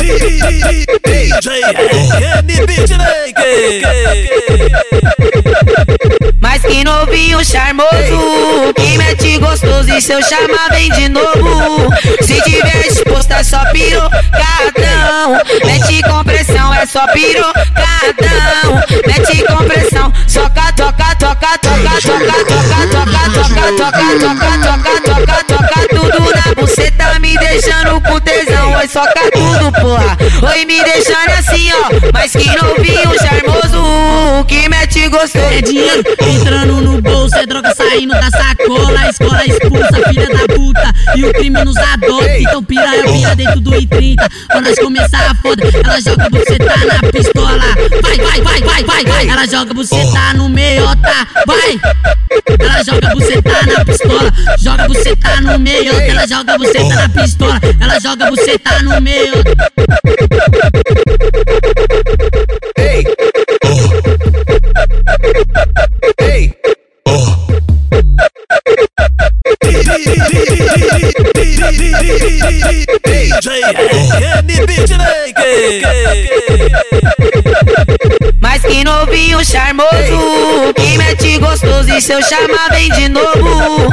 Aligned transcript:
DJ 0.00 0.50
Mas 6.40 6.62
que 6.62 6.82
novinho 6.82 7.44
charmoso, 7.44 8.72
que 8.74 8.96
mete 8.96 9.38
gostoso 9.38 9.90
e 9.90 10.00
se 10.00 10.12
eu 10.12 10.22
chamar 10.22 10.70
vem 10.70 10.90
de 10.92 11.08
novo. 11.08 11.90
Se 12.22 12.40
tiver 12.42 12.82
disposto 12.82 13.32
é 13.32 13.44
só 13.44 13.62
pirocadão, 13.72 15.40
mete 15.64 16.02
compressão 16.02 16.74
é 16.74 16.86
só 16.86 17.06
pirocadão, 17.12 18.82
mete 19.06 19.44
compressão, 19.44 20.12
soca, 20.26 20.72
toca, 20.72 21.14
toca, 21.16 21.58
toca, 21.58 22.00
toca, 22.00 22.44
toca, 22.46 22.46
toca, 22.46 22.78
toca, 22.90 23.20
toca, 23.34 23.64
toca, 23.76 24.18
toca, 24.20 24.49
oi 28.80 28.88
soca 28.88 29.30
tudo 29.30 29.72
porra, 29.72 30.16
oi 30.50 30.64
me 30.64 30.82
deixando 30.82 31.32
assim 31.38 31.70
ó, 31.72 32.10
mas 32.14 32.32
que 32.32 32.46
novinho 32.46 33.12
charmoso, 33.20 34.44
que 34.46 34.68
mete 34.70 35.08
gostoso. 35.08 35.44
É 35.44 35.60
dinheiro 35.60 36.02
entrando 36.20 36.80
no 36.80 37.00
bolso, 37.02 37.36
é 37.36 37.46
droga 37.46 37.74
saindo 37.74 38.14
da 38.14 38.30
sacola. 38.30 39.00
A 39.00 39.10
escola 39.10 39.44
expulsa, 39.46 40.08
filha 40.08 40.28
da 40.28 40.54
puta. 40.54 40.92
E 41.16 41.24
o 41.24 41.32
crime 41.32 41.62
nos 41.64 41.76
adota. 41.76 42.38
Então 42.38 42.62
pira, 42.62 42.96
eu 42.96 43.12
pira 43.12 43.36
dentro 43.36 43.60
do 43.60 43.74
I-30. 43.74 44.16
Quando 44.50 44.64
nós 44.66 44.78
começar 44.78 45.30
a 45.30 45.34
foda, 45.36 45.62
ela 45.62 46.00
joga 46.00 46.28
você 46.30 46.58
tá 46.58 46.76
na 46.76 47.10
pistola. 47.10 47.60
Vai, 48.02 48.16
vai, 48.16 48.40
vai, 48.40 48.60
vai, 48.62 48.84
vai, 48.84 49.04
vai. 49.04 49.28
Ela 49.28 49.46
joga 49.46 49.74
você 49.74 50.12
tá 50.12 50.34
no 50.34 50.48
meiota. 50.48 51.28
Vai. 51.46 51.80
Você 54.90 55.14
tá 55.14 55.40
no 55.40 55.56
meio, 55.56 55.92
ela 56.00 56.26
joga 56.26 56.58
buceta 56.58 56.94
na 56.96 57.08
pistola, 57.08 57.60
ela 57.80 58.00
joga 58.00 58.28
você 58.28 58.58
tá 58.58 58.82
no 58.82 59.00
meio. 59.00 59.34
Oh. 63.64 63.90
Oh. 67.06 67.40
Mas 78.40 78.62
que 78.62 78.82
novinho 78.82 79.44
charmoso, 79.44 80.74
quem 80.74 80.98
mete 80.98 81.38
gostoso 81.38 81.88
e 81.90 82.00
seu 82.00 82.20
chamar 82.22 82.70
vem 82.70 82.90
de 82.90 83.08
novo. 83.08 83.88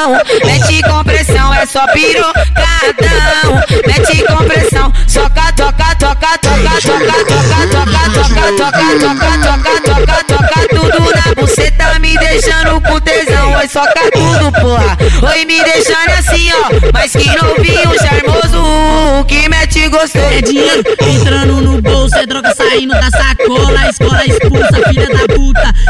Pirocadão, 0.00 0.12
mete 0.44 0.82
compressão 0.82 1.54
é 1.54 1.66
só 1.66 1.86
pirocadão, 1.88 3.62
mete 3.86 4.24
compressão, 4.24 4.92
soca, 5.06 5.52
toca, 5.52 5.94
toca, 5.96 6.38
toca, 6.38 6.80
toca, 6.80 7.12
toca, 7.24 7.66
toca, 7.70 8.02
toca, 8.10 8.52
toca, 8.56 8.94
toca, 8.98 9.40
toca, 9.42 9.80
toca, 9.82 10.24
toca 10.24 10.68
tudo 10.70 11.14
na 11.14 11.34
buceta 11.34 11.98
me 11.98 12.16
deixando 12.18 12.80
com 12.80 13.00
tesão, 13.00 13.52
oi 13.52 13.68
soca 13.68 14.10
tudo 14.12 14.52
porra, 14.60 14.96
oi 15.30 15.44
me 15.44 15.62
deixando 15.62 16.10
assim 16.18 16.50
ó, 16.52 16.90
mas 16.92 17.12
que 17.12 17.28
novinho 17.36 17.94
charmoso, 17.98 19.24
que 19.26 19.48
mete 19.48 19.88
gostoso. 19.88 20.24
É 20.30 20.40
dinheiro 20.40 20.82
entrando 21.00 21.60
no 21.60 21.82
bolso, 21.82 22.16
é 22.16 22.26
droga 22.26 22.54
saindo 22.54 22.94
da 22.94 23.10
sacola. 23.10 23.80
A 23.80 23.90
escola 23.90 24.22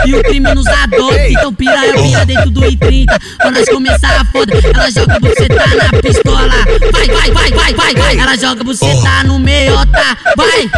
E 0.06 0.14
o 0.14 0.22
crime 0.22 0.54
nos 0.54 0.66
adota. 0.66 1.28
Então 1.28 1.52
pira, 1.54 1.86
eu 1.86 2.02
pira 2.02 2.26
dentro 2.26 2.50
do 2.50 2.64
I-30. 2.64 3.06
Quando 3.40 3.54
nós 3.56 3.68
começar 3.68 4.20
a 4.20 4.24
foda, 4.26 4.54
ela 4.54 4.90
joga 4.90 5.18
você 5.20 5.48
tá 5.48 5.66
na 5.66 6.00
pistola. 6.00 6.48
Vai, 6.92 7.06
vai, 7.06 7.30
vai, 7.30 7.50
vai, 7.50 7.74
vai, 7.74 7.94
vai. 7.94 8.18
Ela 8.18 8.36
joga 8.36 8.64
você 8.64 9.02
tá 9.02 9.24
no 9.24 9.38
meiota. 9.38 10.18
Vai. 10.36 10.70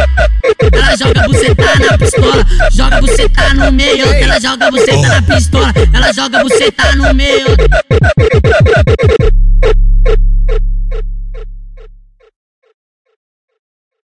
Ela 0.71 0.97
joga 0.97 1.27
você 1.27 1.55
tá 1.55 1.79
na 1.79 1.97
pistola. 1.97 2.45
Joga 2.71 3.01
você 3.01 3.29
tá 3.29 3.53
no 3.53 3.71
meiota. 3.71 4.15
Ela 4.15 4.39
joga 4.39 4.71
você 4.71 4.91
tá 5.01 5.07
na 5.07 5.21
pistola. 5.21 5.73
Ela 5.93 6.13
joga 6.13 6.43
você 6.43 6.71
tá 6.71 6.95
no 6.95 7.13
meiota. 7.13 7.63